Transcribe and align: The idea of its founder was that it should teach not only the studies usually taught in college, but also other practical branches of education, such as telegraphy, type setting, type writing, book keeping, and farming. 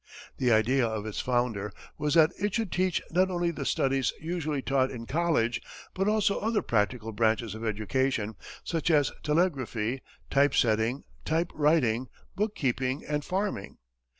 The 0.37 0.51
idea 0.51 0.83
of 0.87 1.05
its 1.05 1.19
founder 1.19 1.71
was 1.95 2.15
that 2.15 2.31
it 2.39 2.55
should 2.55 2.71
teach 2.71 3.03
not 3.11 3.29
only 3.29 3.51
the 3.51 3.67
studies 3.67 4.11
usually 4.19 4.63
taught 4.63 4.89
in 4.89 5.05
college, 5.05 5.61
but 5.93 6.07
also 6.07 6.39
other 6.39 6.63
practical 6.63 7.11
branches 7.11 7.53
of 7.53 7.63
education, 7.63 8.33
such 8.63 8.89
as 8.89 9.11
telegraphy, 9.21 10.01
type 10.31 10.55
setting, 10.55 11.03
type 11.23 11.51
writing, 11.53 12.07
book 12.35 12.55
keeping, 12.55 13.05
and 13.05 13.23
farming. 13.23 13.77